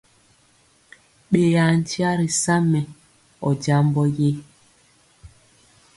[1.29, 2.81] Ɓeya nkya ri sa mɛ
[3.47, 4.29] ɔ jambɔ ye?